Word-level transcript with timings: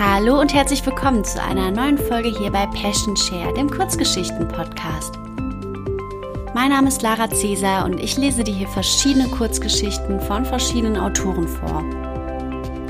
Hallo 0.00 0.40
und 0.40 0.54
herzlich 0.54 0.86
willkommen 0.86 1.24
zu 1.24 1.42
einer 1.42 1.72
neuen 1.72 1.98
Folge 1.98 2.28
hier 2.28 2.52
bei 2.52 2.66
Passion 2.66 3.16
Share, 3.16 3.52
dem 3.52 3.68
Kurzgeschichten-Podcast. 3.68 5.18
Mein 6.54 6.70
Name 6.70 6.86
ist 6.86 7.02
Lara 7.02 7.28
Cäsar 7.28 7.84
und 7.84 7.98
ich 7.98 8.16
lese 8.16 8.44
dir 8.44 8.54
hier 8.54 8.68
verschiedene 8.68 9.26
Kurzgeschichten 9.26 10.20
von 10.20 10.44
verschiedenen 10.44 10.96
Autoren 10.96 11.48
vor. 11.48 11.84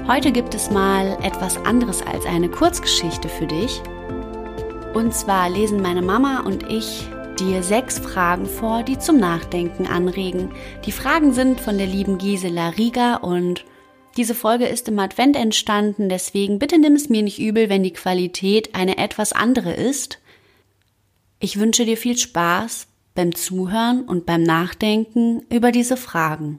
Heute 0.07 0.33
gibt 0.33 0.55
es 0.55 0.71
mal 0.71 1.16
etwas 1.23 1.57
anderes 1.65 2.02
als 2.02 2.27
eine 2.27 2.51
Kurzgeschichte 2.51 3.30
für 3.30 3.47
dich. 3.47 3.80
Und 4.93 5.15
zwar 5.15 5.49
lesen 5.49 5.80
meine 5.80 6.02
Mama 6.02 6.43
und 6.45 6.71
ich 6.71 7.09
dir 7.41 7.63
sechs 7.63 7.99
Fragen 7.99 8.45
vor, 8.45 8.83
die 8.83 8.99
zum 8.99 9.19
Nachdenken 9.19 9.87
anregen. 9.87 10.51
Die 10.85 10.93
Fragen 10.93 11.33
sind 11.33 11.59
von 11.59 11.79
der 11.79 11.87
lieben 11.87 12.19
Gisela 12.19 12.69
Rieger 12.69 13.25
und 13.25 13.65
diese 14.19 14.35
Folge 14.35 14.67
ist 14.67 14.89
im 14.89 14.99
Advent 14.99 15.37
entstanden, 15.37 16.11
deswegen 16.11 16.59
bitte 16.59 16.79
nimm 16.79 16.95
es 16.95 17.09
mir 17.09 17.23
nicht 17.23 17.39
übel, 17.39 17.71
wenn 17.71 17.83
die 17.83 17.93
Qualität 17.93 18.75
eine 18.75 18.99
etwas 18.99 19.33
andere 19.33 19.73
ist. 19.73 20.19
Ich 21.41 21.59
wünsche 21.59 21.87
dir 21.87 21.97
viel 21.97 22.19
Spaß 22.19 22.89
beim 23.15 23.35
Zuhören 23.35 24.03
und 24.03 24.27
beim 24.27 24.43
Nachdenken 24.43 25.43
über 25.51 25.73
diese 25.73 25.97
Fragen. 25.97 26.59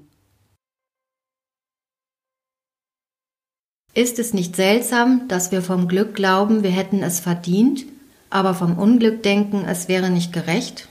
Ist 3.93 4.19
es 4.19 4.33
nicht 4.33 4.55
seltsam, 4.55 5.27
dass 5.27 5.51
wir 5.51 5.61
vom 5.61 5.87
Glück 5.87 6.15
glauben, 6.15 6.63
wir 6.63 6.71
hätten 6.71 7.03
es 7.03 7.19
verdient, 7.19 7.85
aber 8.29 8.53
vom 8.53 8.77
Unglück 8.77 9.23
denken, 9.23 9.65
es 9.65 9.87
wäre 9.87 10.09
nicht 10.09 10.33
gerecht? 10.33 10.88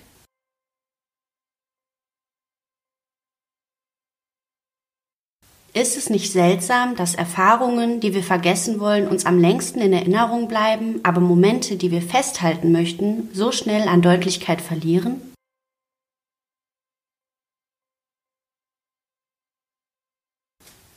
Ist 5.75 5.99
es 5.99 6.09
nicht 6.09 6.33
seltsam, 6.33 6.97
dass 6.97 7.15
Erfahrungen, 7.15 8.01
die 8.01 8.15
wir 8.15 8.23
vergessen 8.23 8.81
wollen, 8.81 9.07
uns 9.07 9.27
am 9.27 9.39
längsten 9.39 9.81
in 9.81 9.93
Erinnerung 9.93 10.49
bleiben, 10.49 11.01
aber 11.03 11.21
Momente, 11.21 11.77
die 11.77 11.91
wir 11.91 12.01
festhalten 12.01 12.73
möchten, 12.73 13.29
so 13.35 13.53
schnell 13.53 13.87
an 13.87 14.01
Deutlichkeit 14.01 14.63
verlieren? 14.63 15.21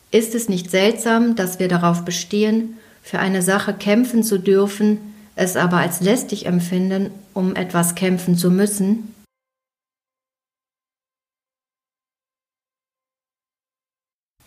Ist 0.09 0.35
es 0.35 0.49
nicht 0.49 0.71
seltsam, 0.71 1.35
dass 1.35 1.59
wir 1.59 1.67
darauf 1.67 2.03
bestehen, 2.03 2.77
für 3.01 3.19
eine 3.19 3.41
Sache 3.41 3.73
kämpfen 3.73 4.23
zu 4.23 4.39
dürfen, 4.39 5.13
es 5.35 5.55
aber 5.55 5.77
als 5.77 6.01
lästig 6.01 6.45
empfinden, 6.45 7.11
um 7.33 7.55
etwas 7.55 7.95
kämpfen 7.95 8.37
zu 8.37 8.51
müssen? 8.51 9.13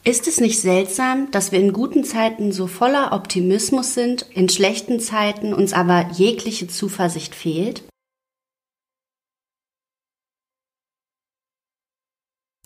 Ist 0.07 0.29
es 0.29 0.39
nicht 0.39 0.61
seltsam, 0.61 1.31
dass 1.31 1.51
wir 1.51 1.59
in 1.59 1.73
guten 1.73 2.05
Zeiten 2.05 2.53
so 2.53 2.67
voller 2.67 3.13
Optimismus 3.13 3.95
sind, 3.95 4.27
in 4.35 4.51
schlechten 4.51 5.01
Zeiten 5.01 5.55
uns 5.55 5.73
aber 5.73 6.11
jegliche 6.13 6.69
Zuversicht 6.69 7.35
fehlt? 7.35 7.83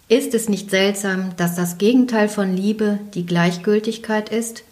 Ist 0.08 0.34
es 0.34 0.48
nicht 0.48 0.70
seltsam, 0.70 1.36
dass 1.36 1.54
das 1.54 1.78
Gegenteil 1.78 2.28
von 2.28 2.56
Liebe 2.56 2.98
die 3.14 3.24
Gleichgültigkeit 3.24 4.30
ist, 4.30 4.64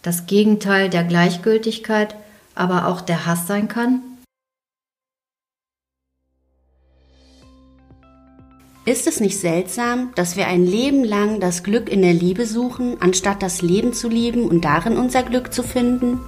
das 0.00 0.24
Gegenteil 0.24 0.88
der 0.88 1.04
Gleichgültigkeit 1.04 2.16
aber 2.54 2.86
auch 2.86 3.02
der 3.02 3.26
Hass 3.26 3.46
sein 3.46 3.68
kann? 3.68 4.13
Ist 8.86 9.06
es 9.06 9.18
nicht 9.18 9.38
seltsam, 9.38 10.12
dass 10.14 10.36
wir 10.36 10.46
ein 10.46 10.66
Leben 10.66 11.04
lang 11.04 11.40
das 11.40 11.62
Glück 11.62 11.88
in 11.88 12.02
der 12.02 12.12
Liebe 12.12 12.44
suchen, 12.44 12.98
anstatt 13.00 13.42
das 13.42 13.62
Leben 13.62 13.94
zu 13.94 14.10
lieben 14.10 14.46
und 14.46 14.66
darin 14.66 14.98
unser 14.98 15.22
Glück 15.22 15.54
zu 15.54 15.62
finden? 15.62 16.20